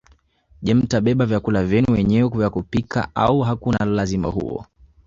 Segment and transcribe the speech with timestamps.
[0.61, 4.65] Je mtabeba vyakula vyenu wenyewe vya kujipikia au hakuna ulazima huo